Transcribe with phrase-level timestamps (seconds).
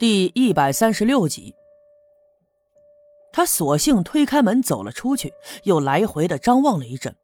[0.00, 1.54] 第一百三十六集，
[3.34, 5.34] 他索性推开门走了出去，
[5.64, 7.14] 又来回的张望了一阵。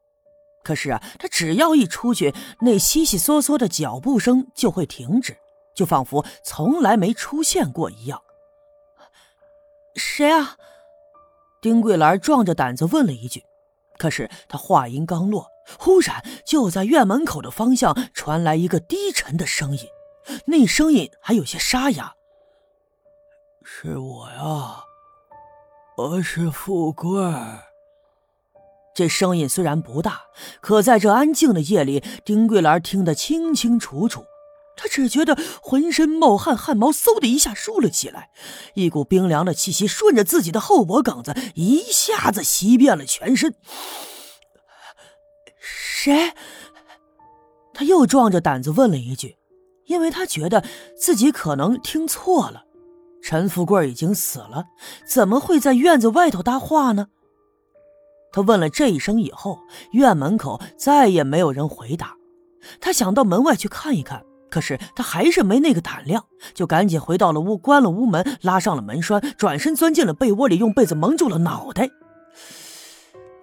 [0.63, 5.35] 可是啊，他只要一出去，那悉悉嗦嗦的脚步声就会停止，
[5.73, 8.21] 就仿佛从来没出现过一样。
[9.95, 10.55] 谁啊？
[11.59, 13.43] 丁桂兰壮着胆子问了一句。
[13.97, 15.47] 可是他话音刚落，
[15.79, 19.87] 忽然就在院门口的方向传来一个低沉的声音，
[20.45, 22.13] 那声音还有些沙哑。
[23.69, 24.85] 是我呀，
[25.97, 27.21] 我是富贵。
[28.95, 30.21] 这声音虽然不大，
[30.61, 34.23] 可在这安静的夜里，丁桂兰听得清清楚楚。
[34.77, 38.29] 她只觉得浑身冒汗，汗毛嗖的一下竖了起来，
[38.73, 43.53] 一股冰凉的气息顺着自己的后脖梗子一下子袭遍了全身。
[45.59, 46.31] 谁？
[47.73, 49.37] 他又壮着胆子问了一句，
[49.87, 50.63] 因为他觉得
[50.97, 52.63] 自己可能听错了。
[53.21, 54.65] 陈富贵已经死了，
[55.05, 57.07] 怎么会在院子外头搭话呢？
[58.31, 59.59] 他问了这一声以后，
[59.91, 62.15] 院门口再也没有人回答。
[62.79, 71.89] 他想到门外去看一看，可是他还是没那个胆量，就赶紧回到了屋，关了屋门，拉上了门栓，转身钻进了被窝里，用被子蒙住了脑袋。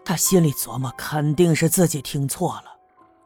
[0.04, 2.64] 他心里琢磨，肯定是自己听错了。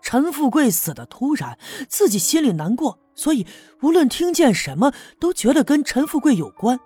[0.01, 1.59] 陈富贵死的突然，
[1.89, 2.99] 自己心里难过。
[3.19, 3.45] 所以，
[3.83, 6.79] 无论听见什么，都觉得跟陈富贵有关。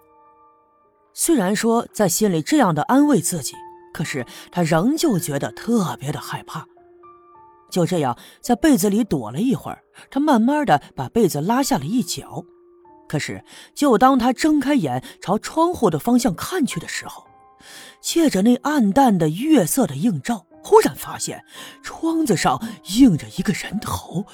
[1.12, 3.54] 虽然说在心里这样的安慰自己，
[3.92, 6.66] 可是他仍旧觉得特别的害怕。
[7.70, 12.42] 就这样，在被子里躲了一会儿，他慢慢的把被子拉下了一角。
[13.06, 13.44] 可是，
[13.74, 17.26] 就当他睁开眼朝窗户的方向看去的时候，
[18.00, 21.44] 借着那暗淡的月色的映照，忽然发现
[21.82, 22.58] 窗子上
[22.96, 24.24] 映着一个人头，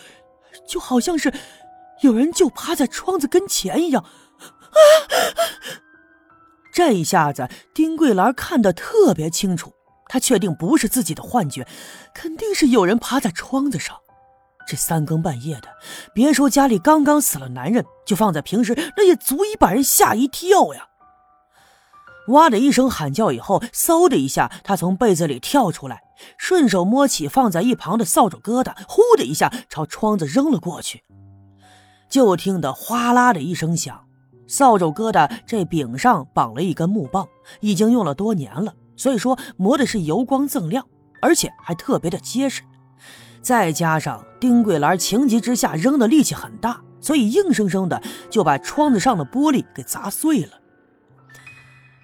[0.64, 1.34] 就好像是……
[2.02, 4.08] 有人就趴在窗子跟前一样，啊！
[6.72, 9.72] 这一下子，丁桂兰看得特别清楚，
[10.08, 11.66] 她确定不是自己的幻觉，
[12.14, 13.96] 肯定是有人趴在窗子上。
[14.66, 15.68] 这三更半夜的，
[16.14, 20.88] 别说家里刚刚死了男人，就放在平时，那也足以把人吓一跳呀！
[22.28, 26.02] 哇的一声喊叫以后，嗖的一下，他从被子里跳出来，
[26.36, 31.02] 顺手摸起放在一旁的扫帚疙瘩，呼的一下朝窗子扔了过去。
[32.08, 34.04] 就听得哗啦的一声响，
[34.46, 37.28] 扫帚疙瘩这柄上绑了一根木棒，
[37.60, 40.86] 已经用了多年了，所以说磨的是油光锃亮，
[41.20, 42.62] 而且还特别的结实。
[43.40, 50.52] 再加上丁桂兰情急之下扔的力气很大，所以硬生生的就把窗子上的玻璃给砸碎了。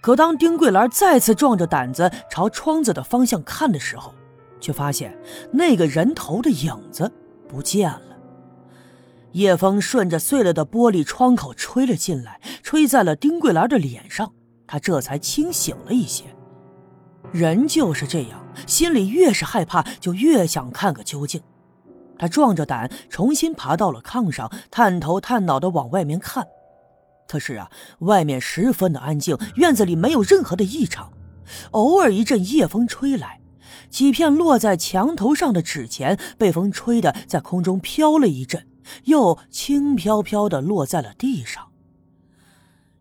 [0.00, 4.14] 可当丁桂兰再次壮着胆子朝窗子的方向看的时候，
[4.60, 5.18] 却发现
[5.50, 7.10] 那个人头的影子
[7.48, 8.13] 不见了。
[9.34, 14.32] 夜风顺着碎了的玻璃窗口吹了进来，吹在了丁桂兰的脸上，
[14.64, 16.24] 她这才清醒了一些。
[17.32, 21.42] 人就是这样，心里越是害怕，就越想看个究竟。
[22.16, 26.46] 他壮着胆重新爬到了炕上，探头探脑的往外面看。
[27.26, 27.68] 可是啊，
[27.98, 31.12] 外面十分的安静，院子里没有任何的异常。
[31.72, 33.40] 偶尔一阵夜风吹来，
[33.90, 38.64] 几片落在墙头上的纸钱被风吹得在空中飘了一阵。
[39.04, 41.70] 又轻飘飘的落在了地上。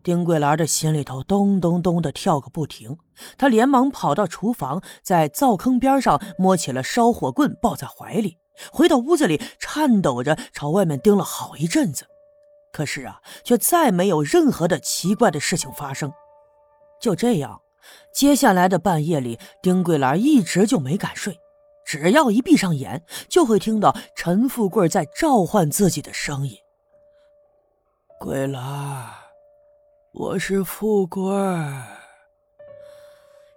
[0.02, 2.98] 丁桂兰的心里头咚咚咚的跳个不停，
[3.38, 8.36] 她连忙跑到厨房，在灶坑边上摸起了烧火棍，抱在怀里，
[8.70, 12.06] 回到屋子里，颤抖着朝外面盯了好一阵子。
[12.70, 16.12] 可是啊，却再没有任何的奇怪的事情发生。
[17.00, 17.62] 就这样，
[18.12, 21.38] 接下来的半夜里，丁桂兰一直就没敢睡。
[21.96, 26.56] 只要一闭上眼，就会听到陈富贵在召唤自己的声音。
[28.18, 29.12] 桂兰，
[30.12, 31.22] 我是富贵。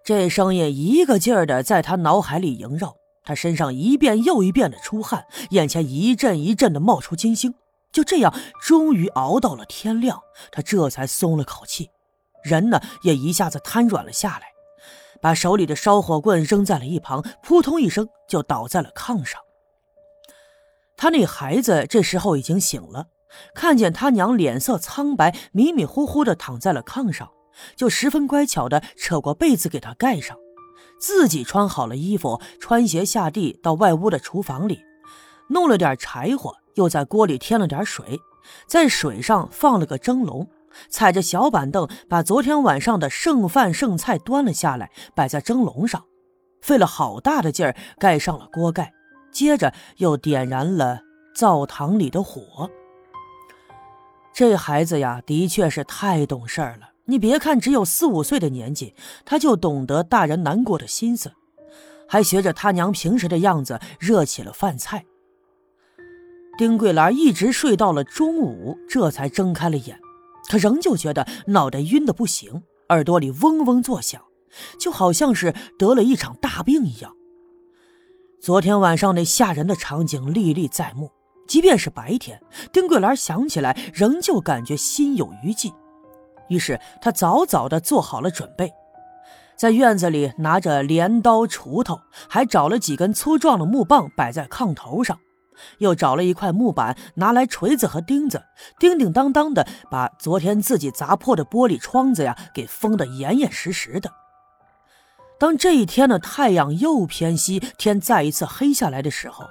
[0.06, 7.56] 这声音一个劲儿的在他脑海里萦绕，他身上一遍又一遍的出汗，眼前一阵一阵的冒出金星。
[7.92, 8.32] 就这样，
[8.62, 10.22] 终于熬到了天亮，
[10.52, 11.90] 他这才松了口气，
[12.44, 14.57] 人呢也一下子瘫软了下来。
[15.22, 19.42] 把手里的烧火棍扔在了一旁，扑通一声就倒在了炕上。
[20.96, 23.08] 他那孩子这时候已经醒了，
[23.54, 27.30] 看见他娘脸色苍白、迷迷糊糊的躺在了炕上，
[27.76, 30.38] 就十分乖巧的扯过被子给他盖上，
[31.00, 34.80] 自己穿好了衣服，穿鞋下地到外屋的厨房里，
[35.50, 38.20] 弄了点柴火，又在锅里添了点水，
[38.68, 40.50] 在水上放了个蒸笼。
[40.90, 46.04] 踩着小板凳，把昨天晚上的剩饭剩菜端了下来，摆在蒸笼上，
[46.62, 48.94] 费了好大的劲儿盖上了锅盖，
[49.32, 51.02] 接着又点燃了
[51.36, 52.70] 灶堂里的火。
[54.34, 56.92] 这孩子呀，的确是太懂事儿了。
[57.06, 58.94] 你别看只有四五岁的年纪，
[59.26, 61.32] 他就懂得大人难过的心思，
[62.08, 65.06] 还学着他娘平时的样子热起了饭菜。
[66.58, 69.98] 丁桂兰一直睡到了中午，这才睁开了眼，
[70.48, 74.22] 他仍旧觉得脑袋晕得不行，耳朵里嗡嗡作响，
[74.80, 77.14] 就好像是得了一场大病一样。
[78.40, 81.12] 昨天晚上那吓人的场景历历在目，
[81.48, 82.42] 即便是白天，
[82.72, 85.74] 丁桂兰想起来仍旧感觉心有余悸。
[86.48, 88.72] 于是他早早的做好了准备，
[89.58, 95.20] 在院子里拿着镰刀、锄头，还找了几根粗壮的木棒摆在炕头上，
[95.80, 98.44] 又找了一块木板，拿来锤子和钉子，
[98.80, 104.12] 叮叮当当的把昨天自己砸破的玻璃窗子呀给封得严严实实的。
[105.40, 109.46] 当这一天的太阳又偏西，天再一次黑下来的时候，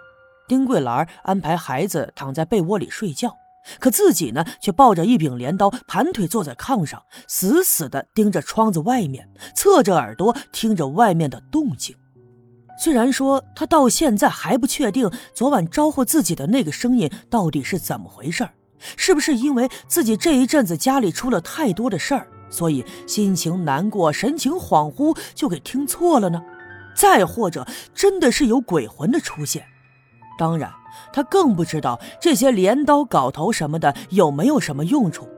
[0.49, 3.37] 丁桂兰安排孩子躺在被窝里睡觉。
[3.81, 11.97] 可自己呢，却抱着一柄镰刀，盘腿坐在炕上，死死地盯着窗子外面，侧着耳朵听着外面的动静。
[12.79, 18.47] 虽然说他到现在还不确定昨晚招呼自己的那个声音到底是怎么回事
[18.97, 26.43] 是不是因为自己这一阵子家里出了太多的事儿，所以心情难过、神情恍惚就给听错了呢？
[26.95, 29.65] 再或者，真的是有鬼魂的出现？
[30.39, 30.71] 当然。
[31.13, 35.29] 他更不知道这些镰刀、镐头什么的有没有什么用处，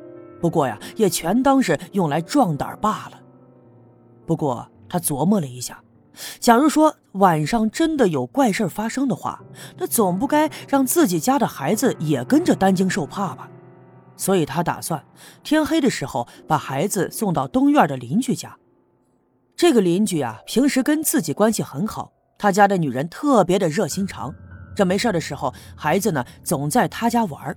[0.41, 3.21] 不过呀，也全当是用来壮胆罢了。
[4.25, 5.83] 不过他琢磨了一下，
[6.41, 9.43] 假如说晚上真的有怪事发生的话，
[9.77, 13.49] 那总不该让自己家的孩子也跟着担惊受怕吧。
[14.17, 15.05] 所以他打算
[15.45, 18.57] 天黑的时候把孩子送到东院的邻居家。
[19.55, 24.35] 这个邻居啊，平时跟自己关系很好，他家的女人特别的热心肠。
[24.75, 27.57] 这没事的时候，孩子呢总在他家玩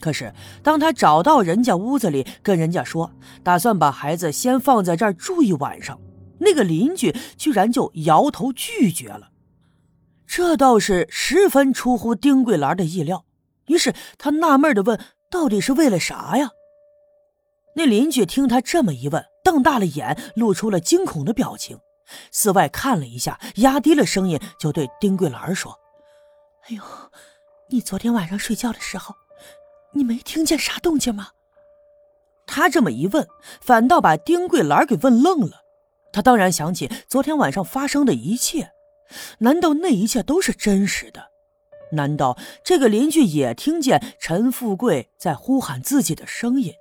[0.00, 0.32] 可是
[0.64, 3.12] 当他找到人家屋子里，跟人家说
[3.44, 5.96] 打算把孩子先放在这儿住一晚上，
[6.42, 9.30] 那个邻居居然就摇头拒绝了。
[10.26, 13.24] 这倒是十分出乎丁桂兰的意料。
[13.66, 15.00] 于是他纳闷的问
[15.30, 16.50] ：“到底是为了啥呀？”
[17.76, 21.78] 那邻居听他这么一问，瞪大了眼，露出了惊恐的表情，
[22.30, 25.78] 四外看了一下，压低了声音就对丁桂兰说。
[26.68, 26.82] 哎呦，
[27.70, 29.14] 你昨天晚上睡觉的时候，
[29.94, 31.28] 你没听见啥动静吗？
[32.46, 33.26] 他这么一问，
[33.60, 35.61] 反倒把丁桂兰给问愣了。
[36.12, 38.70] 他当然想起昨天晚上发生的一切，
[39.38, 41.32] 难道那一切都是真实的？
[41.92, 46.72] 难道这个邻居也听见陈富贵在呼喊自己的声音？